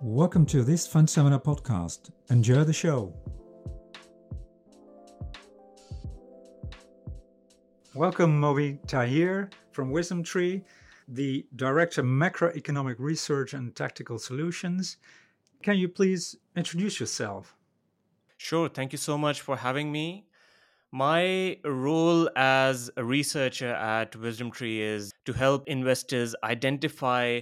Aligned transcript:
Welcome 0.00 0.46
to 0.46 0.62
this 0.62 0.86
Fund 0.86 1.10
Seminar 1.10 1.40
podcast. 1.40 2.10
Enjoy 2.30 2.62
the 2.62 2.72
show. 2.72 3.12
Welcome, 7.96 8.40
Mobeen 8.40 8.78
Tahir 8.86 9.50
from 9.72 9.90
Wisdom 9.90 10.22
Tree, 10.22 10.62
the 11.08 11.44
Director 11.56 12.04
Macroeconomic 12.04 12.94
Research 13.00 13.54
and 13.54 13.74
Tactical 13.74 14.20
Solutions. 14.20 14.98
Can 15.64 15.78
you 15.78 15.88
please 15.88 16.36
introduce 16.54 17.00
yourself? 17.00 17.56
Sure. 18.36 18.68
Thank 18.68 18.92
you 18.92 18.98
so 18.98 19.18
much 19.18 19.40
for 19.40 19.56
having 19.56 19.90
me. 19.90 20.28
My 20.92 21.58
role 21.64 22.30
as 22.36 22.88
a 22.96 23.02
researcher 23.02 23.74
at 23.74 24.14
Wisdom 24.14 24.52
Tree 24.52 24.80
is 24.80 25.12
to 25.24 25.32
help 25.32 25.66
investors 25.66 26.36
identify 26.44 27.40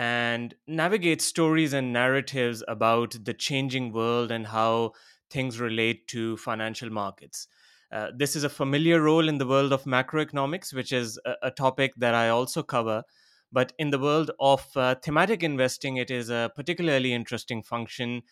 and 0.00 0.54
navigate 0.66 1.20
stories 1.20 1.74
and 1.74 1.92
narratives 1.92 2.64
about 2.66 3.14
the 3.22 3.34
changing 3.34 3.92
world 3.92 4.30
and 4.30 4.46
how 4.46 4.92
things 5.28 5.60
relate 5.60 6.08
to 6.08 6.38
financial 6.38 6.88
markets. 6.88 7.48
Uh, 7.92 8.08
this 8.16 8.34
is 8.34 8.42
a 8.42 8.48
familiar 8.48 9.02
role 9.02 9.28
in 9.28 9.36
the 9.36 9.46
world 9.46 9.74
of 9.74 9.84
macroeconomics, 9.84 10.72
which 10.72 10.90
is 10.90 11.20
a, 11.26 11.34
a 11.42 11.50
topic 11.50 11.92
that 11.98 12.14
I 12.14 12.30
also 12.30 12.62
cover. 12.62 13.02
But 13.52 13.74
in 13.78 13.90
the 13.90 13.98
world 13.98 14.30
of 14.40 14.66
uh, 14.74 14.94
thematic 14.94 15.42
investing, 15.42 15.98
it 15.98 16.10
is 16.10 16.30
a 16.30 16.50
particularly 16.56 17.12
interesting 17.12 17.62
function. 17.62 18.22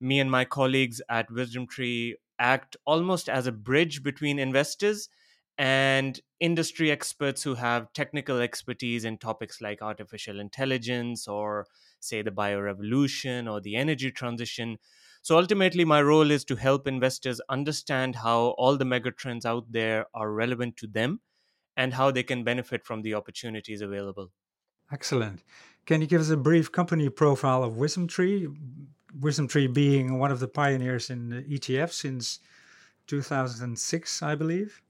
Me 0.00 0.20
and 0.20 0.30
my 0.30 0.46
colleagues 0.46 1.02
at 1.10 1.30
Wisdom 1.30 1.66
Tree 1.66 2.16
act 2.38 2.74
almost 2.86 3.28
as 3.28 3.46
a 3.46 3.52
bridge 3.52 4.02
between 4.02 4.38
investors 4.38 5.10
and 5.58 6.20
industry 6.38 6.90
experts 6.90 7.42
who 7.42 7.54
have 7.54 7.92
technical 7.92 8.38
expertise 8.38 9.04
in 9.04 9.18
topics 9.18 9.60
like 9.60 9.82
artificial 9.82 10.38
intelligence 10.38 11.26
or 11.26 11.66
say 11.98 12.22
the 12.22 12.30
biorevolution 12.30 13.50
or 13.50 13.60
the 13.60 13.74
energy 13.74 14.12
transition. 14.12 14.78
So 15.22 15.36
ultimately 15.36 15.84
my 15.84 16.00
role 16.00 16.30
is 16.30 16.44
to 16.44 16.56
help 16.56 16.86
investors 16.86 17.40
understand 17.48 18.16
how 18.16 18.54
all 18.56 18.76
the 18.76 18.84
megatrends 18.84 19.44
out 19.44 19.72
there 19.72 20.06
are 20.14 20.30
relevant 20.32 20.76
to 20.78 20.86
them 20.86 21.20
and 21.76 21.94
how 21.94 22.12
they 22.12 22.22
can 22.22 22.44
benefit 22.44 22.86
from 22.86 23.02
the 23.02 23.14
opportunities 23.14 23.80
available. 23.80 24.30
Excellent. 24.92 25.42
Can 25.86 26.00
you 26.00 26.06
give 26.06 26.20
us 26.20 26.30
a 26.30 26.36
brief 26.36 26.70
company 26.70 27.08
profile 27.08 27.64
of 27.64 27.76
wisdom 27.76 28.06
tree 28.06 28.48
wisdom 29.18 29.48
tree 29.48 29.66
being 29.66 30.18
one 30.18 30.30
of 30.30 30.38
the 30.38 30.48
pioneers 30.48 31.08
in 31.08 31.44
etf 31.48 31.90
since 31.92 32.40
2006 33.06 34.22
i 34.22 34.34
believe 34.34 34.82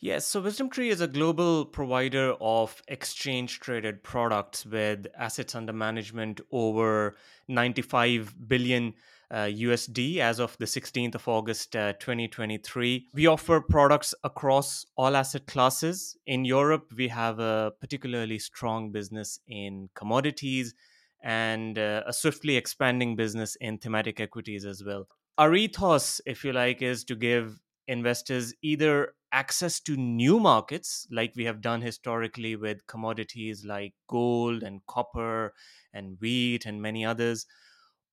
Yes, 0.00 0.26
so 0.26 0.40
Wisdom 0.40 0.70
Tree 0.70 0.90
is 0.90 1.00
a 1.00 1.08
global 1.08 1.64
provider 1.64 2.34
of 2.40 2.80
exchange 2.86 3.58
traded 3.58 4.04
products 4.04 4.64
with 4.64 5.08
assets 5.18 5.56
under 5.56 5.72
management 5.72 6.40
over 6.52 7.16
95 7.48 8.32
billion 8.46 8.94
uh, 9.32 9.46
USD 9.46 10.18
as 10.18 10.38
of 10.38 10.56
the 10.58 10.66
16th 10.66 11.16
of 11.16 11.26
August 11.26 11.74
uh, 11.74 11.94
2023. 11.94 13.08
We 13.12 13.26
offer 13.26 13.60
products 13.60 14.14
across 14.22 14.86
all 14.96 15.16
asset 15.16 15.48
classes. 15.48 16.16
In 16.28 16.44
Europe, 16.44 16.92
we 16.96 17.08
have 17.08 17.40
a 17.40 17.72
particularly 17.80 18.38
strong 18.38 18.92
business 18.92 19.40
in 19.48 19.88
commodities 19.96 20.74
and 21.24 21.76
uh, 21.76 22.04
a 22.06 22.12
swiftly 22.12 22.56
expanding 22.56 23.16
business 23.16 23.56
in 23.56 23.78
thematic 23.78 24.20
equities 24.20 24.64
as 24.64 24.84
well. 24.84 25.08
Our 25.38 25.56
ethos, 25.56 26.20
if 26.24 26.44
you 26.44 26.52
like, 26.52 26.82
is 26.82 27.02
to 27.04 27.16
give 27.16 27.60
investors 27.88 28.54
either 28.62 29.14
access 29.32 29.80
to 29.80 29.96
new 29.96 30.40
markets, 30.40 31.06
like 31.10 31.34
we 31.36 31.44
have 31.44 31.60
done 31.60 31.80
historically 31.82 32.56
with 32.56 32.86
commodities 32.86 33.64
like 33.64 33.94
gold 34.08 34.62
and 34.62 34.84
copper 34.86 35.54
and 35.92 36.18
wheat 36.20 36.66
and 36.66 36.80
many 36.80 37.04
others, 37.04 37.46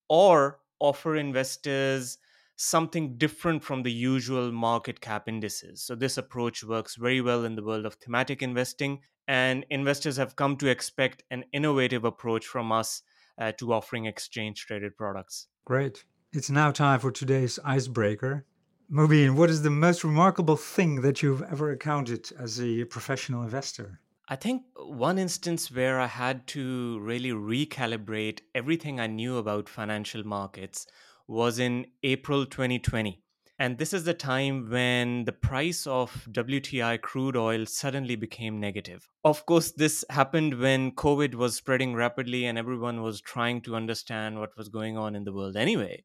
or 0.10 0.60
offer 0.80 1.16
investors 1.16 2.18
something 2.58 3.18
different 3.18 3.64
from 3.64 3.84
the 3.84 3.92
usual 3.92 4.52
market 4.52 5.02
cap 5.02 5.28
indices. 5.28 5.82
So, 5.82 5.96
this 5.96 6.18
approach 6.18 6.64
works 6.64 6.96
very 6.96 7.22
well 7.22 7.44
in 7.44 7.56
the 7.56 7.64
world 7.64 7.86
of 7.86 7.96
thematic 7.96 8.42
investing, 8.42 9.02
and 9.28 9.66
investors 9.70 10.18
have 10.18 10.36
come 10.36 10.56
to 10.58 10.68
expect 10.68 11.24
an 11.32 11.46
innovative 11.52 12.06
approach 12.06 12.46
from 12.46 12.72
us 12.72 13.02
uh, 13.38 13.52
to 13.54 13.74
offering 13.74 14.06
exchange 14.06 14.66
traded 14.66 14.96
products. 14.98 15.48
Great. 15.66 16.06
It's 16.32 16.50
now 16.50 16.72
time 16.72 17.00
for 17.00 17.12
today's 17.12 17.60
icebreaker. 17.64 18.46
Mobeen, 18.92 19.34
what 19.34 19.50
is 19.50 19.64
the 19.64 19.72
most 19.72 20.04
remarkable 20.04 20.56
thing 20.56 21.02
that 21.02 21.24
you've 21.24 21.42
ever 21.42 21.72
encountered 21.72 22.30
as 22.38 22.62
a 22.62 22.84
professional 22.86 23.42
investor? 23.42 24.00
I 24.30 24.36
think 24.36 24.62
one 24.78 25.18
instance 25.18 25.72
where 25.72 26.00
I 26.00 26.06
had 26.06 26.46
to 26.48 27.00
really 27.00 27.32
recalibrate 27.32 28.42
everything 28.54 29.00
I 29.00 29.08
knew 29.08 29.38
about 29.38 29.70
financial 29.70 30.24
markets 30.24 30.86
was 31.28 31.58
in 31.58 31.88
April 32.04 32.46
2020. 32.46 33.24
And 33.58 33.80
this 33.80 33.92
is 33.92 34.04
the 34.04 34.14
time 34.14 34.70
when 34.70 35.26
the 35.26 35.32
price 35.32 35.88
of 35.88 36.28
WTI 36.32 37.02
crude 37.02 37.36
oil 37.36 37.66
suddenly 37.66 38.16
became 38.16 38.60
negative. 38.60 39.10
Of 39.24 39.48
course, 39.48 39.72
this 39.72 40.06
happened 40.12 40.60
when 40.60 40.92
COVID 40.92 41.34
was 41.34 41.56
spreading 41.56 41.96
rapidly 41.96 42.46
and 42.46 42.58
everyone 42.58 43.02
was 43.02 43.20
trying 43.20 43.62
to 43.62 43.76
understand 43.76 44.40
what 44.40 44.56
was 44.56 44.70
going 44.70 44.96
on 44.96 45.16
in 45.16 45.24
the 45.24 45.34
world 45.34 45.56
anyway. 45.56 46.04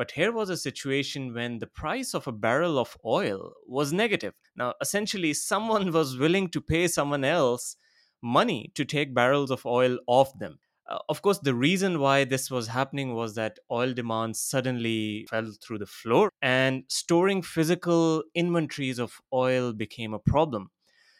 But 0.00 0.12
here 0.12 0.32
was 0.32 0.48
a 0.48 0.56
situation 0.56 1.34
when 1.34 1.58
the 1.58 1.66
price 1.66 2.14
of 2.14 2.26
a 2.26 2.32
barrel 2.32 2.78
of 2.78 2.96
oil 3.04 3.52
was 3.66 3.92
negative. 3.92 4.32
Now, 4.56 4.72
essentially, 4.80 5.34
someone 5.50 5.92
was 5.92 6.16
willing 6.16 6.48
to 6.52 6.60
pay 6.62 6.88
someone 6.88 7.22
else 7.22 7.76
money 8.22 8.72
to 8.76 8.86
take 8.86 9.14
barrels 9.14 9.50
of 9.50 9.66
oil 9.66 9.98
off 10.06 10.32
them. 10.38 10.58
Uh, 10.88 11.00
of 11.10 11.20
course, 11.20 11.40
the 11.40 11.54
reason 11.54 12.00
why 12.00 12.24
this 12.24 12.50
was 12.50 12.68
happening 12.68 13.14
was 13.14 13.34
that 13.34 13.58
oil 13.70 13.92
demand 13.92 14.38
suddenly 14.38 15.26
fell 15.28 15.52
through 15.62 15.80
the 15.80 15.92
floor 16.00 16.30
and 16.40 16.84
storing 16.88 17.42
physical 17.42 18.24
inventories 18.34 18.98
of 18.98 19.20
oil 19.34 19.74
became 19.74 20.14
a 20.14 20.18
problem. 20.18 20.70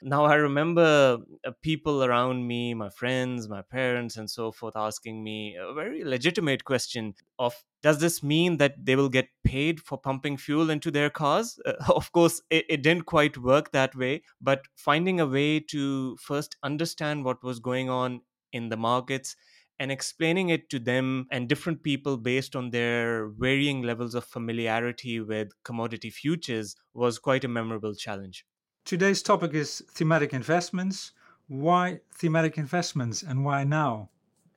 Now, 0.03 0.25
I 0.25 0.35
remember 0.37 1.19
uh, 1.45 1.51
people 1.63 2.03
around 2.05 2.47
me, 2.47 2.73
my 2.73 2.89
friends, 2.89 3.49
my 3.49 3.61
parents, 3.63 4.17
and 4.17 4.31
so 4.31 4.51
forth, 4.51 4.75
asking 4.75 5.23
me 5.23 5.57
a 5.57 5.75
very 5.75 6.05
legitimate 6.05 6.65
question 6.65 7.15
of 7.39 7.55
does 7.83 7.99
this 7.99 8.23
mean 8.23 8.57
that 8.59 8.85
they 8.85 8.97
will 8.97 9.09
get 9.11 9.29
paid 9.45 9.81
for 9.81 9.99
pumping 9.99 10.37
fuel 10.39 10.71
into 10.71 10.91
their 10.91 11.11
cars? 11.11 11.59
Uh, 11.67 11.75
of 11.95 12.11
course, 12.13 12.41
it, 12.51 12.65
it 12.69 12.83
didn't 12.83 13.05
quite 13.07 13.37
work 13.37 13.73
that 13.73 13.95
way, 13.95 14.23
but 14.41 14.63
finding 14.77 15.21
a 15.21 15.27
way 15.27 15.61
to 15.61 16.17
first 16.17 16.57
understand 16.63 17.25
what 17.25 17.43
was 17.43 17.61
going 17.61 17.91
on 17.91 18.23
in 18.53 18.69
the 18.71 18.77
markets 18.77 19.37
and 19.79 19.91
explaining 19.91 20.51
it 20.51 20.69
to 20.71 20.79
them 20.79 21.27
and 21.31 21.49
different 21.49 21.83
people 21.83 22.17
based 22.17 22.55
on 22.55 22.71
their 22.71 23.29
varying 23.29 23.83
levels 23.83 24.15
of 24.15 24.25
familiarity 24.25 25.21
with 25.21 25.49
commodity 25.65 26.11
futures 26.11 26.77
was 26.93 27.19
quite 27.19 27.45
a 27.45 27.49
memorable 27.49 27.95
challenge. 27.95 28.45
Today's 28.85 29.23
topic 29.23 29.55
is 29.55 29.83
thematic 29.89 30.33
investments. 30.33 31.13
Why 31.49 32.01
thematic 32.13 32.59
investments 32.59 33.23
and 33.23 33.45
why 33.45 33.65
now, 33.65 34.11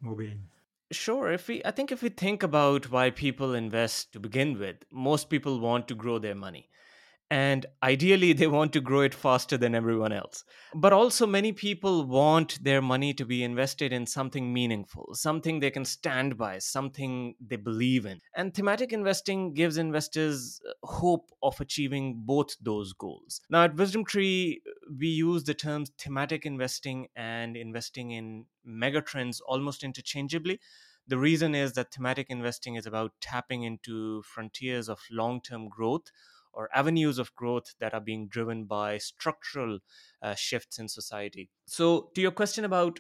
Mobeen? 0.03 0.49
Sure. 0.91 1.31
If 1.31 1.47
we, 1.47 1.63
I 1.65 1.71
think 1.71 1.91
if 1.91 2.03
we 2.03 2.09
think 2.09 2.43
about 2.43 2.91
why 2.91 3.09
people 3.09 3.53
invest 3.53 4.13
to 4.13 4.19
begin 4.19 4.59
with, 4.59 4.77
most 4.91 5.29
people 5.29 5.59
want 5.59 5.87
to 5.87 5.95
grow 5.95 6.19
their 6.19 6.35
money 6.35 6.69
and 7.33 7.65
ideally 7.81 8.31
they 8.31 8.45
want 8.45 8.71
to 8.71 8.79
grow 8.79 9.01
it 9.01 9.15
faster 9.15 9.57
than 9.57 9.73
everyone 9.73 10.11
else. 10.11 10.43
But 10.75 10.93
also 10.93 11.25
many 11.25 11.51
people 11.51 12.05
want 12.05 12.63
their 12.63 12.79
money 12.79 13.11
to 13.15 13.25
be 13.25 13.43
invested 13.43 13.91
in 13.91 14.05
something 14.05 14.53
meaningful 14.53 15.15
something 15.15 15.59
they 15.59 15.71
can 15.71 15.85
stand 15.85 16.37
by 16.37 16.59
something 16.59 17.33
they 17.49 17.55
believe 17.55 18.05
in. 18.05 18.19
And 18.35 18.53
thematic 18.53 18.93
investing 18.93 19.55
gives 19.55 19.77
investors 19.77 20.61
uh, 20.69 20.73
hope 20.85 21.31
of 21.41 21.59
achieving 21.59 22.21
both 22.23 22.55
those 22.61 22.93
goals. 22.93 23.41
Now 23.49 23.63
at 23.63 23.75
wisdom 23.75 24.05
tree 24.05 24.61
we 24.99 25.07
use 25.07 25.43
the 25.43 25.55
terms 25.55 25.91
thematic 25.97 26.45
investing 26.45 27.07
and 27.15 27.57
investing 27.57 28.11
in 28.11 28.45
megatrends 28.67 29.39
almost 29.47 29.83
interchangeably. 29.83 30.59
The 31.07 31.17
reason 31.17 31.55
is 31.55 31.73
that 31.73 31.91
thematic 31.93 32.27
investing 32.29 32.75
is 32.75 32.85
about 32.85 33.11
tapping 33.21 33.63
into 33.63 34.21
frontiers 34.21 34.87
of 34.87 34.99
long 35.09 35.41
term 35.41 35.67
growth 35.67 36.11
or 36.53 36.69
avenues 36.73 37.19
of 37.19 37.33
growth 37.35 37.75
that 37.79 37.93
are 37.93 38.01
being 38.01 38.27
driven 38.27 38.65
by 38.65 38.97
structural 38.97 39.79
uh, 40.21 40.35
shifts 40.35 40.79
in 40.79 40.87
society. 40.87 41.49
So, 41.65 42.11
to 42.15 42.21
your 42.21 42.31
question 42.31 42.65
about 42.65 42.99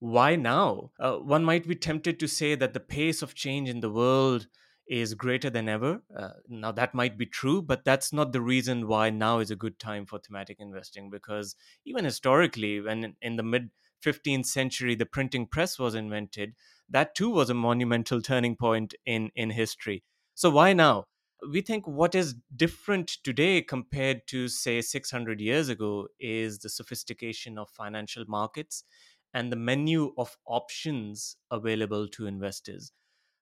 why 0.00 0.36
now, 0.36 0.90
uh, 0.98 1.16
one 1.16 1.44
might 1.44 1.66
be 1.66 1.74
tempted 1.74 2.18
to 2.20 2.28
say 2.28 2.54
that 2.54 2.74
the 2.74 2.80
pace 2.80 3.22
of 3.22 3.34
change 3.34 3.68
in 3.68 3.80
the 3.80 3.90
world 3.90 4.48
is 4.86 5.14
greater 5.14 5.48
than 5.48 5.68
ever. 5.68 6.02
Uh, 6.14 6.30
now, 6.48 6.72
that 6.72 6.94
might 6.94 7.16
be 7.16 7.26
true, 7.26 7.62
but 7.62 7.84
that's 7.84 8.12
not 8.12 8.32
the 8.32 8.40
reason 8.40 8.86
why 8.86 9.08
now 9.10 9.38
is 9.38 9.50
a 9.50 9.56
good 9.56 9.78
time 9.78 10.04
for 10.04 10.18
thematic 10.18 10.58
investing, 10.60 11.08
because 11.10 11.56
even 11.86 12.04
historically, 12.04 12.80
when 12.80 13.16
in 13.22 13.36
the 13.36 13.42
mid 13.42 13.70
15th 14.04 14.44
century 14.44 14.94
the 14.94 15.06
printing 15.06 15.46
press 15.46 15.78
was 15.78 15.94
invented, 15.94 16.54
that 16.90 17.14
too 17.14 17.30
was 17.30 17.48
a 17.48 17.54
monumental 17.54 18.20
turning 18.20 18.56
point 18.56 18.94
in, 19.06 19.30
in 19.34 19.50
history. 19.50 20.04
So, 20.34 20.50
why 20.50 20.74
now? 20.74 21.06
We 21.50 21.60
think 21.60 21.86
what 21.86 22.14
is 22.14 22.34
different 22.56 23.08
today 23.22 23.62
compared 23.62 24.26
to, 24.28 24.48
say, 24.48 24.80
600 24.80 25.40
years 25.40 25.68
ago 25.68 26.08
is 26.18 26.58
the 26.58 26.68
sophistication 26.68 27.58
of 27.58 27.70
financial 27.70 28.24
markets 28.28 28.84
and 29.32 29.50
the 29.50 29.56
menu 29.56 30.12
of 30.16 30.36
options 30.46 31.36
available 31.50 32.08
to 32.08 32.26
investors. 32.26 32.92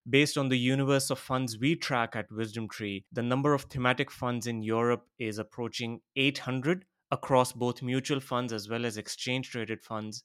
based 0.08 0.36
on 0.36 0.48
the 0.48 0.58
universe 0.58 1.10
of 1.10 1.18
funds 1.18 1.58
we 1.58 1.76
track 1.76 2.16
at 2.16 2.30
Wisdom 2.32 2.68
Tree, 2.68 3.04
the 3.12 3.22
number 3.22 3.54
of 3.54 3.62
thematic 3.64 4.10
funds 4.10 4.46
in 4.46 4.62
Europe 4.62 5.06
is 5.18 5.38
approaching 5.38 6.00
800 6.16 6.84
across 7.10 7.52
both 7.52 7.82
mutual 7.82 8.20
funds 8.20 8.52
as 8.52 8.68
well 8.68 8.84
as 8.84 8.96
exchange 8.96 9.50
traded 9.50 9.82
funds. 9.82 10.24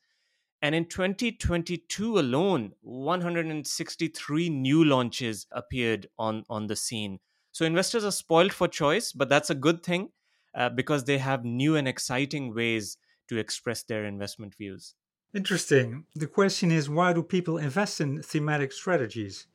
And 0.61 0.73
in 0.73 0.85
2022 0.85 2.17
alone, 2.17 2.71
163 2.81 4.49
new 4.49 4.83
launches 4.83 5.45
appeared 5.51 6.07
on, 6.17 6.43
on 6.49 6.67
the 6.67 6.75
scene. 6.75 7.19
So 7.57 7.65
investors 7.65 8.05
are 8.05 8.11
spoiled 8.11 8.53
for 8.53 8.67
choice, 8.67 9.11
but 9.11 9.29
that's 9.29 9.49
a 9.49 9.55
good 9.55 9.81
thing 9.81 10.09
uh, 10.53 10.69
because 10.69 11.05
they 11.05 11.17
have 11.17 11.43
new 11.43 11.75
and 11.75 11.87
exciting 11.87 12.53
ways 12.53 12.97
to 13.29 13.37
express 13.39 13.81
their 13.81 14.05
investment 14.05 14.53
views. 14.53 14.93
Interesting. 15.33 16.05
The 16.13 16.27
question 16.27 16.69
is 16.69 16.87
why 16.87 17.13
do 17.13 17.23
people 17.23 17.57
invest 17.57 17.99
in 17.99 18.21
thematic 18.21 18.71
strategies? 18.71 19.47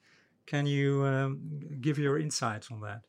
Can 0.46 0.66
you 0.66 1.04
um, 1.04 1.60
give 1.80 1.96
your 1.96 2.18
insights 2.18 2.72
on 2.72 2.80
that? 2.80 3.02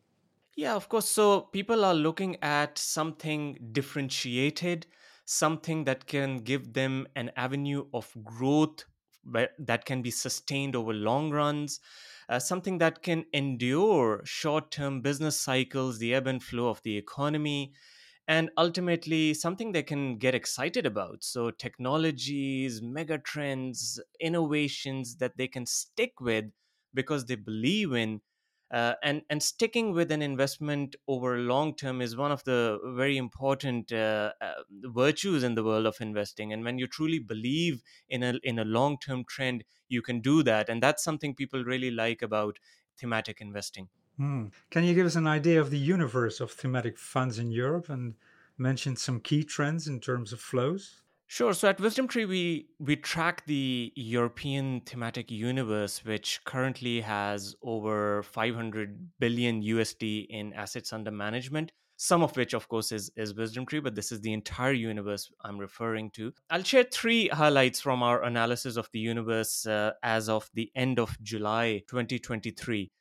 Yeah, 0.55 0.75
of 0.75 0.89
course. 0.89 1.07
So 1.07 1.41
people 1.41 1.83
are 1.83 1.95
looking 1.95 2.37
at 2.43 2.77
something 2.77 3.57
differentiated, 3.71 4.85
something 5.25 5.85
that 5.85 6.05
can 6.05 6.37
give 6.37 6.73
them 6.73 7.07
an 7.15 7.31
avenue 7.35 7.87
of 7.95 8.15
growth 8.23 8.85
that 9.57 9.85
can 9.85 10.03
be 10.03 10.11
sustained 10.11 10.75
over 10.75 10.93
long 10.93 11.31
runs, 11.31 11.79
uh, 12.33 12.39
something 12.39 12.77
that 12.79 13.03
can 13.03 13.25
endure 13.33 14.21
short 14.25 14.71
term 14.71 15.01
business 15.01 15.39
cycles, 15.39 15.99
the 15.99 16.13
ebb 16.13 16.27
and 16.27 16.43
flow 16.43 16.67
of 16.69 16.81
the 16.83 16.97
economy, 16.97 17.73
and 18.27 18.49
ultimately 18.57 19.33
something 19.33 19.71
they 19.71 19.83
can 19.83 20.17
get 20.17 20.35
excited 20.35 20.85
about. 20.85 21.23
So, 21.23 21.51
technologies, 21.51 22.81
megatrends, 22.81 23.99
innovations 24.19 25.17
that 25.17 25.37
they 25.37 25.47
can 25.47 25.65
stick 25.65 26.19
with 26.21 26.45
because 26.93 27.25
they 27.25 27.35
believe 27.35 27.93
in 27.93 28.21
uh, 28.73 28.95
and 29.03 29.21
and 29.29 29.43
sticking 29.43 29.93
with 29.93 30.11
an 30.11 30.23
investment 30.23 30.95
over 31.07 31.37
long 31.37 31.75
term 31.75 32.01
is 32.01 32.17
one 32.17 32.31
of 32.31 32.43
the 32.43 32.79
very 32.95 33.17
important 33.17 33.93
uh, 33.93 34.31
uh, 34.41 34.53
virtues 34.85 35.43
in 35.43 35.53
the 35.53 35.63
world 35.63 35.85
of 35.85 35.95
investing. 36.01 36.51
And 36.51 36.63
when 36.63 36.79
you 36.79 36.87
truly 36.87 37.19
believe 37.19 37.83
in 38.09 38.23
a 38.23 38.33
in 38.43 38.57
a 38.57 38.65
long 38.65 38.97
term 38.97 39.23
trend 39.29 39.63
you 39.89 40.01
can 40.01 40.21
do 40.21 40.41
that. 40.43 40.69
And 40.69 40.81
that's 40.81 41.03
something 41.03 41.35
people 41.35 41.63
really 41.63 41.91
like 41.91 42.23
about 42.23 42.57
thematic 42.97 43.39
investing. 43.39 43.89
Hmm. 44.17 44.45
can 44.69 44.83
you 44.83 44.93
give 44.93 45.07
us 45.07 45.15
an 45.15 45.25
idea 45.25 45.59
of 45.59 45.71
the 45.71 45.79
universe 45.79 46.39
of 46.39 46.51
thematic 46.51 46.99
funds 46.99 47.39
in 47.39 47.49
europe 47.49 47.89
and 47.89 48.13
mention 48.59 48.95
some 48.95 49.19
key 49.19 49.43
trends 49.43 49.87
in 49.87 49.99
terms 49.99 50.31
of 50.31 50.39
flows 50.39 51.02
Sure. 51.33 51.55
So 51.55 51.67
at 51.67 51.81
Wisdom 51.81 52.07
Tree, 52.07 52.25
we 52.25 52.67
we 52.77 52.95
track 52.95 53.43
the 53.47 53.91
European 53.95 54.81
thematic 54.81 55.31
universe, 55.31 56.05
which 56.05 56.39
currently 56.45 57.01
has 57.01 57.55
over 57.63 58.21
500 58.21 59.09
billion 59.19 59.63
USD 59.63 60.27
in 60.29 60.53
assets 60.53 60.93
under 60.93 61.09
management. 61.09 61.71
Some 61.97 62.21
of 62.21 62.37
which, 62.37 62.53
of 62.53 62.67
course, 62.67 62.91
is 62.91 63.09
is 63.15 63.33
Wisdom 63.33 63.65
Tree, 63.65 63.79
but 63.79 63.95
this 63.95 64.11
is 64.11 64.21
the 64.21 64.31
entire 64.31 64.73
universe 64.73 65.31
I'm 65.43 65.57
referring 65.57 66.11
to. 66.11 66.33
I'll 66.51 66.61
share 66.61 66.83
three 66.83 67.29
highlights 67.29 67.81
from 67.81 68.03
our 68.03 68.21
analysis 68.23 68.77
of 68.77 68.87
the 68.93 68.99
universe 68.99 69.65
uh, 69.65 69.93
as 70.03 70.29
of 70.29 70.51
the 70.53 70.69
end 70.75 70.99
of 70.99 71.17
July 71.23 71.81
2023. 71.89 72.91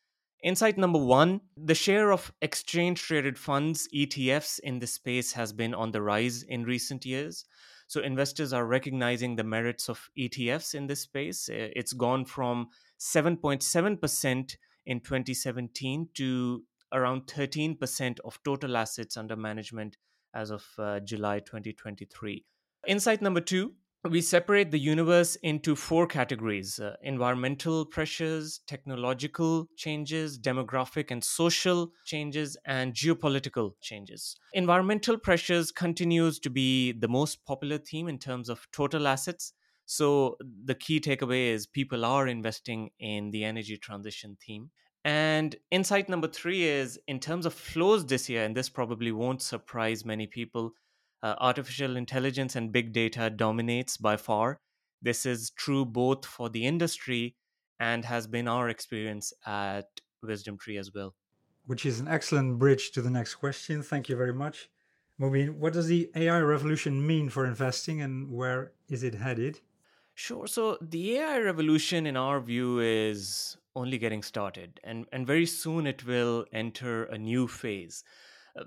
Insight 0.42 0.78
number 0.78 0.98
one 0.98 1.42
the 1.54 1.74
share 1.74 2.10
of 2.10 2.32
exchange 2.40 3.02
traded 3.02 3.38
funds, 3.38 3.88
ETFs, 3.94 4.58
in 4.60 4.78
this 4.78 4.94
space 4.94 5.34
has 5.34 5.52
been 5.52 5.74
on 5.74 5.90
the 5.90 6.00
rise 6.00 6.44
in 6.44 6.64
recent 6.64 7.04
years. 7.04 7.44
So 7.92 8.00
investors 8.00 8.54
are 8.54 8.64
recognizing 8.64 9.36
the 9.36 9.44
merits 9.44 9.90
of 9.90 10.08
ETFs 10.18 10.74
in 10.74 10.86
this 10.86 11.02
space. 11.02 11.50
It's 11.52 11.92
gone 11.92 12.24
from 12.24 12.68
7.7% 12.98 14.56
in 14.86 15.00
2017 15.00 16.08
to 16.14 16.62
around 16.90 17.26
13% 17.26 18.18
of 18.24 18.42
total 18.44 18.78
assets 18.78 19.18
under 19.18 19.36
management 19.36 19.98
as 20.32 20.50
of 20.50 20.64
uh, 20.78 21.00
July 21.00 21.40
2023. 21.40 22.42
Insight 22.86 23.20
number 23.20 23.42
two 23.42 23.74
we 24.10 24.20
separate 24.20 24.72
the 24.72 24.78
universe 24.78 25.36
into 25.36 25.76
four 25.76 26.06
categories 26.06 26.80
uh, 26.80 26.96
environmental 27.02 27.86
pressures, 27.86 28.60
technological 28.66 29.68
changes, 29.76 30.38
demographic 30.38 31.10
and 31.10 31.22
social 31.22 31.92
changes, 32.04 32.56
and 32.64 32.94
geopolitical 32.94 33.72
changes. 33.80 34.36
Environmental 34.54 35.16
pressures 35.16 35.70
continues 35.70 36.40
to 36.40 36.50
be 36.50 36.92
the 36.92 37.08
most 37.08 37.44
popular 37.44 37.78
theme 37.78 38.08
in 38.08 38.18
terms 38.18 38.48
of 38.48 38.66
total 38.72 39.06
assets. 39.06 39.52
So, 39.86 40.36
the 40.64 40.74
key 40.74 41.00
takeaway 41.00 41.48
is 41.52 41.66
people 41.66 42.04
are 42.04 42.26
investing 42.26 42.90
in 42.98 43.30
the 43.30 43.44
energy 43.44 43.76
transition 43.76 44.36
theme. 44.44 44.70
And 45.04 45.56
insight 45.70 46.08
number 46.08 46.28
three 46.28 46.64
is 46.64 46.98
in 47.08 47.18
terms 47.18 47.44
of 47.44 47.54
flows 47.54 48.06
this 48.06 48.28
year, 48.28 48.44
and 48.44 48.56
this 48.56 48.68
probably 48.68 49.10
won't 49.10 49.42
surprise 49.42 50.04
many 50.04 50.28
people, 50.28 50.72
uh, 51.22 51.34
artificial 51.38 51.96
intelligence 51.96 52.56
and 52.56 52.72
big 52.72 52.92
data 52.92 53.30
dominates 53.30 53.96
by 53.96 54.16
far. 54.16 54.58
This 55.00 55.26
is 55.26 55.50
true 55.50 55.84
both 55.84 56.24
for 56.24 56.48
the 56.48 56.66
industry 56.66 57.36
and 57.80 58.04
has 58.04 58.26
been 58.26 58.48
our 58.48 58.68
experience 58.68 59.32
at 59.46 59.86
Wisdom 60.22 60.56
Tree 60.58 60.78
as 60.78 60.92
well. 60.94 61.14
Which 61.66 61.86
is 61.86 62.00
an 62.00 62.08
excellent 62.08 62.58
bridge 62.58 62.92
to 62.92 63.02
the 63.02 63.10
next 63.10 63.36
question. 63.36 63.82
Thank 63.82 64.08
you 64.08 64.16
very 64.16 64.34
much. 64.34 64.68
Mobeen, 65.20 65.58
what 65.58 65.72
does 65.72 65.86
the 65.86 66.10
AI 66.14 66.40
revolution 66.40 67.06
mean 67.06 67.28
for 67.28 67.46
investing 67.46 68.00
and 68.00 68.30
where 68.30 68.72
is 68.88 69.02
it 69.02 69.14
headed? 69.14 69.60
Sure. 70.14 70.46
So 70.46 70.78
the 70.80 71.18
AI 71.18 71.38
revolution, 71.38 72.06
in 72.06 72.16
our 72.16 72.40
view, 72.40 72.80
is 72.80 73.56
only 73.74 73.98
getting 73.98 74.22
started, 74.22 74.78
and, 74.84 75.06
and 75.12 75.26
very 75.26 75.46
soon 75.46 75.86
it 75.86 76.04
will 76.04 76.44
enter 76.52 77.04
a 77.04 77.16
new 77.16 77.48
phase. 77.48 78.04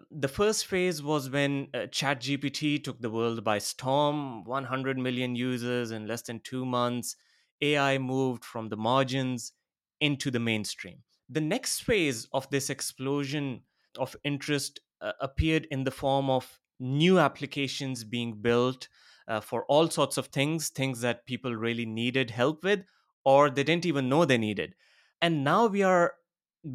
The 0.10 0.28
first 0.28 0.66
phase 0.66 1.04
was 1.04 1.30
when 1.30 1.68
uh, 1.74 1.80
ChatGPT 1.88 2.84
took 2.84 3.02
the 3.02 3.10
world 3.10 3.44
by 3.44 3.60
storm 3.60 4.44
100 4.44 4.98
million 4.98 5.36
users 5.36 5.92
in 5.92 6.08
less 6.08 6.24
than 6.24 6.40
two 6.40 6.66
months. 6.66 7.16
AI 7.62 7.98
moved 8.00 8.44
from 8.44 8.70
the 8.70 8.78
margins 8.78 9.54
into 10.02 10.32
the 10.32 10.40
mainstream. 10.40 11.04
The 11.30 11.42
next 11.42 11.82
phase 11.82 12.28
of 12.34 12.50
this 12.50 12.70
explosion 12.70 13.62
of 13.98 14.16
interest 14.24 14.80
uh, 15.02 15.14
appeared 15.22 15.68
in 15.72 15.84
the 15.84 15.92
form 15.92 16.30
of 16.30 16.60
new 16.80 17.20
applications 17.20 18.04
being 18.04 18.42
built 18.42 18.88
uh, 19.28 19.40
for 19.40 19.66
all 19.66 19.90
sorts 19.90 20.18
of 20.18 20.28
things, 20.28 20.70
things 20.70 21.02
that 21.02 21.26
people 21.26 21.56
really 21.56 21.86
needed 21.86 22.32
help 22.32 22.64
with, 22.64 22.82
or 23.24 23.50
they 23.50 23.64
didn't 23.64 23.86
even 23.86 24.10
know 24.10 24.26
they 24.26 24.38
needed. 24.38 24.76
And 25.22 25.44
now 25.44 25.68
we 25.68 25.82
are 25.84 26.14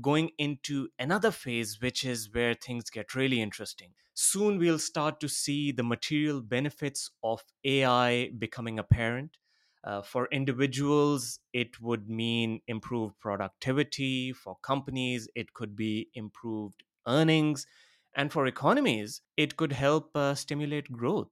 going 0.00 0.30
into 0.38 0.88
another 0.99 1.30
phase, 1.30 1.80
which 1.80 2.04
is 2.04 2.32
where 2.32 2.54
things 2.54 2.90
get 2.90 3.14
really 3.14 3.40
interesting. 3.40 3.94
Soon 4.14 4.59
we'll 4.59 4.78
start 4.78 5.20
to 5.20 5.28
see 5.28 5.73
the 5.73 5.82
material 5.82 6.42
benefits 6.42 7.11
of 7.23 7.42
AI 7.64 8.30
becoming 8.38 8.78
apparent. 8.78 9.38
Uh, 9.82 10.02
for 10.02 10.28
individuals, 10.30 11.40
it 11.52 11.80
would 11.80 12.09
mean 12.09 12.61
improved 12.66 13.18
productivity. 13.18 14.32
For 14.32 14.56
companies, 14.56 15.28
it 15.35 15.54
could 15.54 15.75
be 15.75 16.11
improved 16.14 16.85
earnings. 17.06 17.66
And 18.14 18.30
for 18.32 18.47
economies, 18.47 19.23
it 19.37 19.56
could 19.56 19.73
help 19.73 20.14
uh, 20.14 20.35
stimulate 20.35 20.92
growth. 20.92 21.30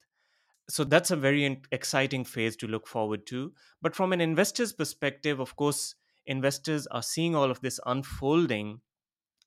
So 0.71 0.85
that's 0.85 1.11
a 1.11 1.17
very 1.17 1.62
exciting 1.73 2.25
phase 2.25 2.57
to 2.57 2.67
look 2.67 2.87
forward 2.87 3.27
to. 3.29 3.55
But 3.81 3.97
from 3.97 4.12
an 4.12 4.21
investor's 4.21 4.73
perspective, 4.73 5.41
of 5.41 5.57
course, 5.57 5.95
investors 6.29 6.87
are 6.89 7.03
seeing 7.03 7.35
all 7.35 7.51
of 7.51 7.61
this 7.61 7.81
unfolding 7.87 8.81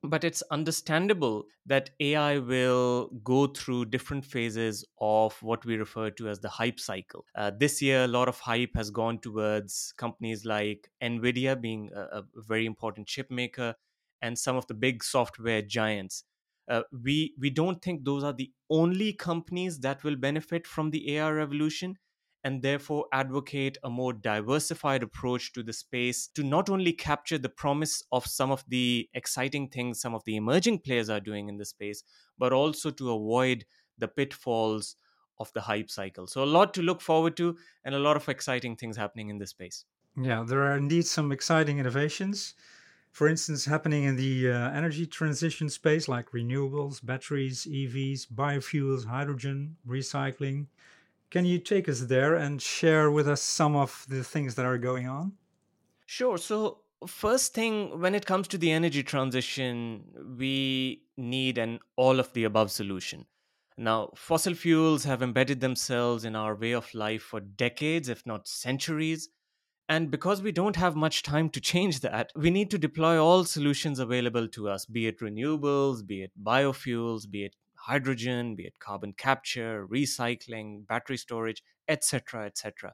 but 0.03 0.23
it's 0.23 0.41
understandable 0.49 1.45
that 1.65 1.91
AI 1.99 2.39
will 2.39 3.09
go 3.23 3.45
through 3.45 3.85
different 3.85 4.25
phases 4.25 4.83
of 4.99 5.41
what 5.43 5.63
we 5.63 5.75
refer 5.77 6.09
to 6.09 6.27
as 6.27 6.39
the 6.39 6.49
hype 6.49 6.79
cycle. 6.79 7.25
Uh, 7.35 7.51
this 7.55 7.81
year, 7.81 8.05
a 8.05 8.07
lot 8.07 8.27
of 8.27 8.39
hype 8.39 8.71
has 8.75 8.89
gone 8.89 9.19
towards 9.19 9.93
companies 9.97 10.43
like 10.43 10.89
NVIDIA 11.03 11.59
being 11.61 11.91
a, 11.95 12.01
a 12.01 12.23
very 12.35 12.65
important 12.65 13.07
chip 13.07 13.29
maker 13.29 13.75
and 14.21 14.37
some 14.39 14.55
of 14.55 14.65
the 14.67 14.73
big 14.73 15.03
software 15.03 15.61
giants. 15.61 16.23
Uh, 16.67 16.83
we 17.03 17.33
we 17.39 17.49
don't 17.49 17.81
think 17.81 18.03
those 18.03 18.23
are 18.23 18.33
the 18.33 18.51
only 18.69 19.13
companies 19.13 19.79
that 19.79 20.03
will 20.03 20.15
benefit 20.15 20.65
from 20.65 20.89
the 20.91 21.15
AI 21.15 21.29
revolution 21.29 21.97
and 22.43 22.61
therefore 22.61 23.05
advocate 23.11 23.77
a 23.83 23.89
more 23.89 24.13
diversified 24.13 25.03
approach 25.03 25.53
to 25.53 25.63
the 25.63 25.73
space 25.73 26.27
to 26.27 26.43
not 26.43 26.69
only 26.69 26.93
capture 26.93 27.37
the 27.37 27.49
promise 27.49 28.03
of 28.11 28.25
some 28.25 28.51
of 28.51 28.63
the 28.67 29.09
exciting 29.13 29.69
things 29.69 29.99
some 30.01 30.13
of 30.15 30.23
the 30.25 30.35
emerging 30.35 30.79
players 30.79 31.09
are 31.09 31.19
doing 31.19 31.49
in 31.49 31.57
the 31.57 31.65
space, 31.65 32.03
but 32.37 32.51
also 32.53 32.89
to 32.91 33.11
avoid 33.11 33.65
the 33.97 34.07
pitfalls 34.07 34.95
of 35.39 35.51
the 35.53 35.61
hype 35.61 35.89
cycle. 35.89 36.27
So, 36.27 36.43
a 36.43 36.45
lot 36.45 36.73
to 36.75 36.81
look 36.81 37.01
forward 37.01 37.35
to 37.37 37.57
and 37.83 37.95
a 37.95 37.99
lot 37.99 38.15
of 38.17 38.29
exciting 38.29 38.75
things 38.75 38.97
happening 38.97 39.29
in 39.29 39.37
this 39.37 39.49
space. 39.51 39.85
Yeah, 40.17 40.43
there 40.47 40.61
are 40.63 40.77
indeed 40.77 41.05
some 41.05 41.31
exciting 41.31 41.79
innovations. 41.79 42.53
For 43.11 43.27
instance, 43.27 43.65
happening 43.65 44.03
in 44.05 44.15
the 44.15 44.49
uh, 44.51 44.71
energy 44.71 45.05
transition 45.05 45.69
space 45.69 46.07
like 46.07 46.31
renewables, 46.31 47.05
batteries, 47.05 47.65
EVs, 47.65 48.27
biofuels, 48.27 49.05
hydrogen, 49.05 49.77
recycling, 49.85 50.67
can 51.31 51.45
you 51.45 51.59
take 51.59 51.89
us 51.89 52.01
there 52.01 52.35
and 52.35 52.61
share 52.61 53.09
with 53.09 53.27
us 53.27 53.41
some 53.41 53.75
of 53.75 54.05
the 54.09 54.23
things 54.23 54.55
that 54.55 54.65
are 54.65 54.77
going 54.77 55.07
on? 55.07 55.33
Sure. 56.05 56.37
So, 56.37 56.81
first 57.07 57.53
thing, 57.53 57.99
when 57.99 58.13
it 58.13 58.25
comes 58.25 58.47
to 58.49 58.57
the 58.57 58.71
energy 58.71 59.01
transition, 59.03 60.03
we 60.37 61.03
need 61.17 61.57
an 61.57 61.79
all 61.95 62.19
of 62.19 62.31
the 62.33 62.43
above 62.43 62.71
solution. 62.71 63.25
Now, 63.77 64.11
fossil 64.15 64.53
fuels 64.53 65.05
have 65.05 65.23
embedded 65.23 65.61
themselves 65.61 66.25
in 66.25 66.35
our 66.35 66.55
way 66.55 66.73
of 66.73 66.93
life 66.93 67.23
for 67.23 67.39
decades, 67.39 68.09
if 68.09 68.25
not 68.25 68.47
centuries. 68.47 69.29
And 69.89 70.11
because 70.11 70.41
we 70.41 70.51
don't 70.51 70.75
have 70.75 70.95
much 70.95 71.23
time 71.23 71.49
to 71.51 71.61
change 71.61 72.01
that, 72.01 72.31
we 72.35 72.49
need 72.49 72.69
to 72.71 72.77
deploy 72.77 73.21
all 73.21 73.43
solutions 73.45 73.99
available 73.99 74.47
to 74.49 74.69
us, 74.69 74.85
be 74.85 75.07
it 75.07 75.19
renewables, 75.19 76.05
be 76.05 76.23
it 76.23 76.31
biofuels, 76.41 77.29
be 77.29 77.45
it 77.45 77.55
hydrogen, 77.81 78.55
be 78.55 78.63
it 78.63 78.79
carbon 78.79 79.13
capture, 79.13 79.87
recycling, 79.87 80.87
battery 80.87 81.17
storage, 81.17 81.63
etc., 81.87 82.45
etc. 82.45 82.93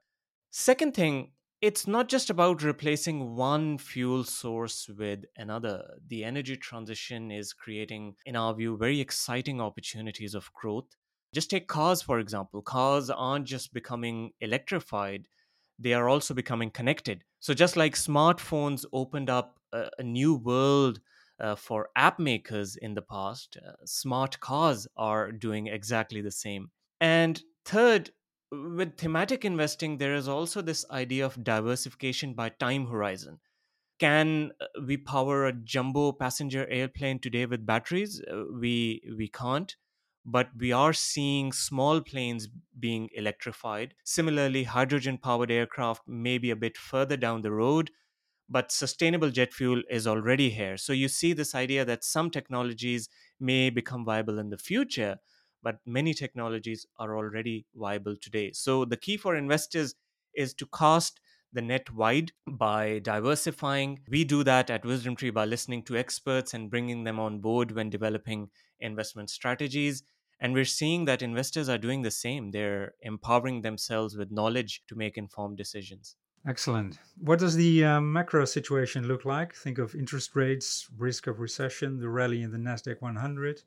Second 0.52 0.94
thing, 0.94 1.32
it's 1.62 1.88
not 1.88 2.08
just 2.08 2.30
about 2.30 2.62
replacing 2.62 3.36
one 3.36 3.78
fuel 3.78 4.24
source 4.24 4.88
with 4.96 5.26
another. 5.36 5.84
The 6.08 6.24
energy 6.24 6.56
transition 6.56 7.32
is 7.32 7.54
creating, 7.54 8.16
in 8.26 8.36
our 8.36 8.54
view, 8.54 8.78
very 8.78 9.00
exciting 9.00 9.60
opportunities 9.60 10.36
of 10.36 10.54
growth. 10.54 10.96
Just 11.34 11.50
take 11.50 11.68
cars, 11.68 12.02
for 12.02 12.20
example. 12.20 12.62
Cars 12.62 13.10
aren't 13.10 13.46
just 13.46 13.74
becoming 13.74 14.32
electrified, 14.40 15.28
they 15.80 15.94
are 15.94 16.10
also 16.10 16.34
becoming 16.34 16.72
connected. 16.72 17.24
So, 17.40 17.54
just 17.54 17.76
like 17.78 17.96
smartphones 17.96 18.86
opened 18.94 19.30
up 19.30 19.60
a, 19.72 19.90
a 20.00 20.04
new 20.04 20.36
world 20.36 21.00
uh, 21.40 21.56
for 21.56 21.90
app 21.96 22.20
makers 22.20 22.76
in 22.76 22.94
the 22.94 23.02
past, 23.02 23.58
uh, 23.58 23.74
smart 23.86 24.40
cars 24.40 24.88
are 24.98 25.32
doing 25.32 25.68
exactly 25.68 26.22
the 26.22 26.32
same. 26.32 26.72
And 27.00 27.42
third, 27.66 28.12
with 28.52 28.98
thematic 28.98 29.44
investing, 29.46 29.98
there 29.98 30.16
is 30.16 30.28
also 30.28 30.62
this 30.62 30.86
idea 30.90 31.26
of 31.26 31.44
diversification 31.44 32.34
by 32.34 32.50
time 32.50 32.88
horizon. 32.88 33.40
Can 34.00 34.54
uh, 34.62 34.68
we 34.86 34.98
power 34.98 35.46
a 35.46 35.54
jumbo 35.54 36.12
passenger 36.12 36.68
airplane 36.68 37.20
today 37.20 37.46
with 37.46 37.66
batteries? 37.66 38.22
Uh, 38.22 38.46
we 38.52 39.02
we 39.18 39.28
can't, 39.28 39.76
but 40.26 40.50
we 40.58 40.72
are 40.72 40.94
seeing 40.94 41.52
small 41.52 42.02
planes 42.02 42.48
being 42.80 43.10
electrified. 43.14 43.96
Similarly, 44.04 44.64
hydrogen 44.64 45.18
powered 45.18 45.52
aircraft 45.52 46.08
may 46.08 46.38
be 46.38 46.52
a 46.52 46.56
bit 46.56 46.78
further 46.78 47.18
down 47.18 47.42
the 47.42 47.52
road, 47.52 47.92
but 48.50 48.72
sustainable 48.72 49.30
jet 49.30 49.54
fuel 49.54 49.82
is 49.90 50.08
already 50.08 50.50
here. 50.50 50.78
So 50.78 50.94
you 50.94 51.08
see 51.08 51.34
this 51.34 51.54
idea 51.54 51.86
that 51.86 52.04
some 52.04 52.30
technologies 52.30 53.10
may 53.40 53.70
become 53.70 54.06
viable 54.06 54.40
in 54.40 54.50
the 54.50 54.58
future, 54.58 55.20
but 55.64 55.80
many 55.86 56.14
technologies 56.14 56.86
are 56.98 57.18
already 57.18 57.66
viable 57.76 58.16
today. 58.16 58.52
So 58.54 58.86
the 58.86 58.98
key 58.98 59.18
for 59.18 59.36
investors 59.36 59.96
is 60.34 60.54
to 60.56 60.68
cast 60.68 61.20
the 61.54 61.62
net 61.62 61.92
wide 61.92 62.32
by 62.46 63.00
diversifying. 63.00 64.00
We 64.10 64.24
do 64.24 64.44
that 64.44 64.70
at 64.70 64.86
Wisdom 64.86 65.16
Tree 65.16 65.30
by 65.30 65.46
listening 65.46 65.84
to 65.84 65.98
experts 65.98 66.54
and 66.54 66.70
bringing 66.70 67.04
them 67.04 67.20
on 67.20 67.40
board 67.40 67.72
when 67.72 67.90
developing 67.90 68.50
investment 68.80 69.30
strategies. 69.30 70.04
And 70.40 70.54
we're 70.54 70.66
seeing 70.66 71.06
that 71.06 71.22
investors 71.22 71.68
are 71.68 71.80
doing 71.80 72.04
the 72.04 72.12
same. 72.12 72.52
They're 72.52 72.94
empowering 73.02 73.62
themselves 73.62 74.16
with 74.16 74.32
knowledge 74.32 74.84
to 74.88 74.96
make 74.96 75.18
informed 75.18 75.58
decisions. 75.58 76.16
Excellent. 76.46 77.00
What 77.20 77.40
does 77.40 77.56
the 77.56 77.84
uh, 77.84 78.02
macro 78.02 78.46
situation 78.46 79.08
look 79.08 79.26
like? 79.26 79.54
Think 79.54 79.80
of 79.80 79.96
interest 79.96 80.36
rates, 80.36 80.88
risk 80.98 81.28
of 81.28 81.40
recession, 81.40 82.00
the 82.00 82.10
rally 82.10 82.42
in 82.42 82.52
the 82.52 82.58
NASDAQ 82.58 83.02
100. 83.02 83.64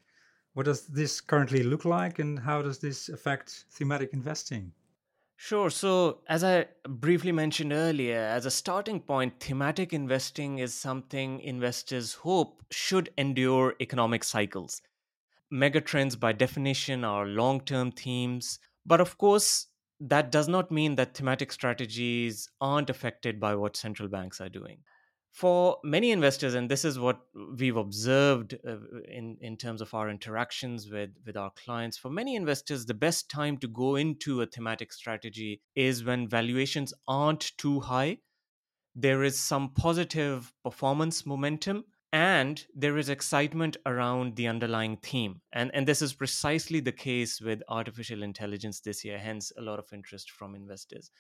What 0.55 0.67
does 0.67 0.87
this 0.87 1.21
currently 1.21 1.63
look 1.63 1.85
like, 1.85 2.19
and 2.19 2.39
how 2.39 2.63
does 2.63 2.79
this 2.79 3.09
affect 3.09 3.67
thematic 3.71 4.13
investing? 4.13 4.73
Sure. 5.37 5.71
So, 5.71 6.21
as 6.29 6.45
I 6.45 6.67
briefly 6.87 7.33
mentioned 7.33 7.73
earlier, 7.73 8.19
as 8.19 8.45
a 8.45 8.51
starting 8.51 9.01
point, 9.01 9.41
thematic 9.41 9.95
investing 9.95 10.59
is 10.59 10.75
something 10.75 11.41
investors 11.41 12.13
hope 12.13 12.63
should 12.71 13.11
endure 13.17 13.75
economic 13.81 14.23
cycles. 14.23 14.83
Megatrends, 15.51 16.21
by 16.21 16.33
definition, 16.33 17.05
are 17.05 17.25
long 17.25 17.63
term 17.63 17.91
themes. 17.91 18.59
But 18.85 19.01
of 19.01 19.17
course, 19.17 19.69
that 20.01 20.33
does 20.33 20.49
not 20.49 20.71
mean 20.71 20.95
that 20.95 21.15
thematic 21.15 21.53
strategies 21.53 22.49
aren't 22.61 22.91
affected 22.91 23.39
by 23.39 23.55
what 23.55 23.77
central 23.77 24.09
banks 24.09 24.41
are 24.41 24.49
doing. 24.49 24.79
For 25.33 25.77
many 25.85 26.11
investors, 26.11 26.55
and 26.55 26.69
this 26.69 26.85
is 26.85 26.99
what 26.99 27.21
we've 27.57 27.77
observed 27.77 28.59
uh, 28.67 28.79
in, 29.09 29.37
in 29.41 29.57
terms 29.57 29.81
of 29.81 29.95
our 29.95 30.11
interactions 30.11 30.91
with, 30.91 31.11
with 31.25 31.37
our 31.37 31.53
clients, 31.65 31.97
for 31.97 32.11
many 32.11 32.35
investors, 32.35 32.85
the 32.85 32.95
best 32.95 33.31
time 33.31 33.57
to 33.59 33.69
go 33.69 33.95
into 33.95 34.43
a 34.43 34.47
thematic 34.47 34.93
strategy 34.93 35.61
is 35.77 36.03
when 36.03 36.29
valuations 36.29 36.93
aren't 37.07 37.57
too 37.59 37.79
high. 37.79 38.19
There 38.97 39.23
is 39.23 39.39
some 39.39 39.71
positive 39.75 40.53
performance 40.65 41.25
momentum 41.25 41.85
and 42.13 42.65
there 42.75 42.99
is 42.99 43.09
excitement 43.09 43.77
around 43.87 44.37
the 44.37 44.49
underlying 44.49 44.97
theme. 44.97 45.41
And 45.53 45.71
and 45.75 45.87
this 45.87 46.03
is 46.03 46.13
precisely 46.13 46.81
the 46.81 46.93
case 46.93 47.41
with 47.41 47.63
artificial 47.69 48.23
intelligence 48.23 48.81
this 48.81 49.05
year 49.05 49.19
hence 49.19 49.53
a 49.57 49.63
lot 49.63 49.79
of 49.79 49.93
interest 49.93 50.31
from 50.31 50.55
investors. 50.55 51.11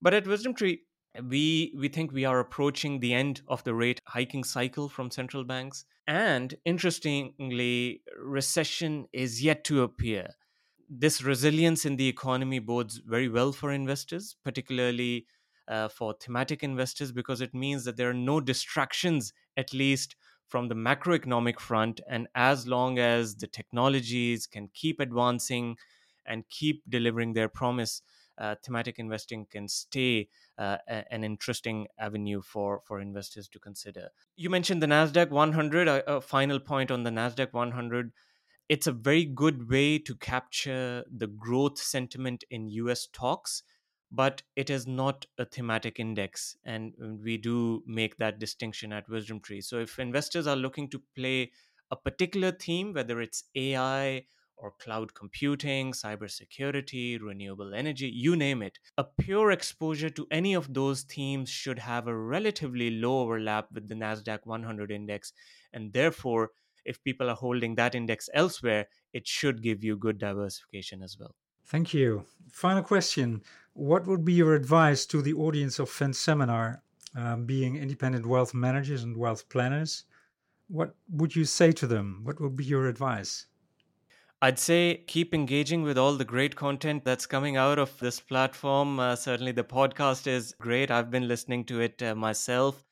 But 0.00 0.14
at 0.14 0.26
wisdom 0.26 0.54
tree 0.54 0.82
we 1.28 1.74
we 1.76 1.88
think 1.88 2.12
we 2.12 2.24
are 2.24 2.38
approaching 2.38 3.00
the 3.00 3.12
end 3.14 3.42
of 3.48 3.64
the 3.64 3.74
rate 3.74 4.00
hiking 4.06 4.44
cycle 4.44 4.88
from 4.88 5.10
central 5.10 5.44
banks. 5.44 5.84
And 6.06 6.54
interestingly 6.64 8.02
recession 8.16 9.06
is 9.12 9.42
yet 9.42 9.64
to 9.64 9.82
appear. 9.82 10.28
This 10.88 11.22
resilience 11.22 11.84
in 11.84 11.96
the 11.96 12.08
economy 12.08 12.58
bodes 12.58 12.98
very 12.98 13.28
well 13.28 13.52
for 13.52 13.72
investors 13.72 14.36
particularly 14.44 15.26
uh, 15.70 15.88
for 15.88 16.14
thematic 16.20 16.62
investors 16.62 17.12
because 17.12 17.40
it 17.40 17.54
means 17.54 17.84
that 17.84 17.96
there 17.96 18.10
are 18.10 18.14
no 18.14 18.40
distractions, 18.40 19.32
at 19.56 19.72
least 19.72 20.16
from 20.48 20.68
the 20.68 20.74
macroeconomic 20.74 21.60
front. 21.60 22.00
And 22.08 22.26
as 22.34 22.66
long 22.66 22.98
as 22.98 23.36
the 23.36 23.46
technologies 23.46 24.48
can 24.48 24.68
keep 24.74 24.98
advancing 24.98 25.76
and 26.26 26.44
keep 26.50 26.82
delivering 26.88 27.34
their 27.34 27.48
promise, 27.48 28.02
uh, 28.36 28.56
thematic 28.64 28.98
investing 28.98 29.46
can 29.48 29.68
stay 29.68 30.28
uh, 30.58 30.78
an 30.88 31.22
interesting 31.22 31.86
avenue 31.98 32.42
for, 32.42 32.80
for 32.84 33.00
investors 33.00 33.48
to 33.48 33.60
consider. 33.60 34.08
You 34.34 34.50
mentioned 34.50 34.82
the 34.82 34.86
NASDAQ 34.88 35.30
100, 35.30 35.86
a, 35.86 36.16
a 36.16 36.20
final 36.20 36.58
point 36.58 36.90
on 36.90 37.04
the 37.04 37.10
NASDAQ 37.10 37.52
100 37.52 38.12
it's 38.68 38.86
a 38.86 38.92
very 38.92 39.24
good 39.24 39.68
way 39.68 39.98
to 39.98 40.14
capture 40.14 41.04
the 41.10 41.26
growth 41.26 41.76
sentiment 41.76 42.44
in 42.50 42.68
US 42.68 43.00
stocks 43.00 43.64
but 44.10 44.42
it 44.56 44.70
is 44.70 44.86
not 44.86 45.26
a 45.38 45.44
thematic 45.44 46.00
index 46.00 46.56
and 46.64 46.94
um, 47.02 47.20
we 47.22 47.36
do 47.36 47.82
make 47.86 48.16
that 48.16 48.38
distinction 48.38 48.92
at 48.92 49.08
wisdom 49.08 49.40
tree 49.40 49.60
so 49.60 49.78
if 49.78 49.98
investors 49.98 50.46
are 50.46 50.56
looking 50.56 50.88
to 50.88 51.02
play 51.14 51.50
a 51.90 51.96
particular 51.96 52.50
theme 52.50 52.92
whether 52.92 53.20
it's 53.20 53.44
ai 53.54 54.24
or 54.56 54.72
cloud 54.72 55.14
computing 55.14 55.92
cybersecurity 55.92 57.20
renewable 57.20 57.72
energy 57.74 58.08
you 58.08 58.36
name 58.36 58.62
it 58.62 58.78
a 58.98 59.04
pure 59.04 59.50
exposure 59.50 60.10
to 60.10 60.26
any 60.30 60.54
of 60.54 60.74
those 60.74 61.02
themes 61.02 61.48
should 61.48 61.78
have 61.78 62.06
a 62.06 62.16
relatively 62.16 62.90
low 62.90 63.20
overlap 63.20 63.70
with 63.72 63.88
the 63.88 63.94
nasdaq 63.94 64.40
100 64.44 64.90
index 64.90 65.32
and 65.72 65.92
therefore 65.92 66.50
if 66.84 67.02
people 67.04 67.28
are 67.28 67.36
holding 67.36 67.74
that 67.74 67.94
index 67.94 68.28
elsewhere 68.34 68.86
it 69.12 69.26
should 69.26 69.62
give 69.62 69.84
you 69.84 69.96
good 69.96 70.18
diversification 70.18 71.02
as 71.02 71.16
well 71.18 71.34
Thank 71.70 71.94
you. 71.94 72.24
Final 72.50 72.82
question. 72.82 73.42
What 73.74 74.06
would 74.06 74.24
be 74.24 74.32
your 74.32 74.54
advice 74.54 75.06
to 75.06 75.22
the 75.22 75.34
audience 75.34 75.78
of 75.78 75.88
Fund 75.88 76.16
Seminar, 76.16 76.82
um, 77.14 77.46
being 77.46 77.76
independent 77.76 78.26
wealth 78.26 78.52
managers 78.52 79.04
and 79.04 79.16
wealth 79.16 79.48
planners? 79.48 80.04
What 80.68 80.96
would 81.08 81.36
you 81.36 81.44
say 81.44 81.72
to 81.72 81.86
them? 81.86 82.20
What 82.24 82.40
would 82.40 82.56
be 82.56 82.64
your 82.64 82.88
advice? 82.88 83.46
I'd 84.42 84.58
say 84.58 85.04
keep 85.06 85.34
engaging 85.34 85.82
with 85.82 85.98
all 85.98 86.16
the 86.16 86.24
great 86.24 86.56
content 86.56 87.04
that's 87.04 87.26
coming 87.26 87.56
out 87.56 87.78
of 87.78 87.96
this 88.00 88.20
platform. 88.20 88.98
Uh, 88.98 89.14
certainly, 89.14 89.52
the 89.52 89.64
podcast 89.64 90.26
is 90.26 90.54
great. 90.60 90.90
I've 90.90 91.10
been 91.10 91.28
listening 91.28 91.64
to 91.66 91.80
it 91.80 92.02
uh, 92.02 92.14
myself, 92.14 92.84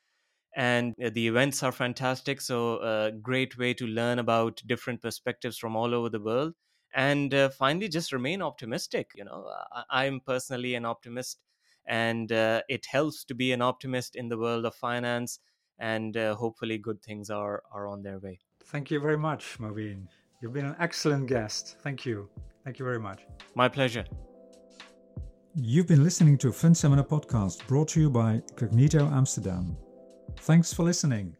and 0.54 0.94
uh, 1.02 1.11
the 1.11 1.26
events 1.26 1.62
are 1.62 1.73
fantastic. 1.73 2.40
So, 2.40 2.75
a 2.76 3.08
uh, 3.08 3.11
great 3.11 3.58
way 3.58 3.75
to 3.75 3.87
learn 3.87 4.18
about 4.18 4.62
different 4.66 5.02
perspectives 5.02 5.58
from 5.58 5.75
all 5.75 5.94
over 5.94 6.08
the 6.08 6.20
world 6.20 6.54
and 6.95 7.35
uh, 7.35 7.49
finally 7.50 7.88
just 7.88 8.12
remain 8.12 8.42
optimistic 8.42 9.11
you 9.14 9.25
know 9.25 9.47
I, 9.90 10.04
am 10.07 10.21
personally 10.21 10.75
an 10.75 10.85
optimist 10.85 11.38
and 11.87 12.30
uh, 12.33 12.62
it 12.68 12.87
helps 12.87 13.25
to 13.25 13.35
be 13.35 13.52
an 13.52 13.62
optimist 13.62 14.16
in 14.16 14.28
the 14.28 14.38
world 14.38 14.64
of 14.64 14.75
finance 14.75 15.40
and 15.78 16.16
uh, 16.16 16.35
hopefully 16.35 16.78
good 16.78 17.02
things 17.02 17.30
are 17.30 17.62
are 17.73 17.87
on 17.87 18.02
their 18.02 18.18
way. 18.18 18.40
Thank 18.64 18.90
you 18.90 19.00
very 19.00 19.18
much 19.18 19.59
Mobeen 19.59 20.09
you've 20.40 20.52
been 20.52 20.66
an 20.66 20.76
excellent 20.78 21.26
guest. 21.26 21.76
Thank 21.83 22.07
you. 22.07 22.28
Thank 22.64 22.78
you 22.78 22.85
very 22.85 23.00
much. 23.00 23.26
My 23.54 23.68
pleasure. 23.68 24.04
You've 25.54 25.88
been 25.88 26.04
listening 26.04 26.38
to 26.38 26.52
Fund 26.52 26.76
Seminar 26.76 27.04
podcast 27.04 27.66
brought 27.66 27.88
to 27.88 28.00
you 28.00 28.11
by 28.11 28.42
cognito 28.54 29.11
amsterdam. 29.11 29.76
Thanks 30.37 30.73
for 30.73 30.85
listening 30.85 31.37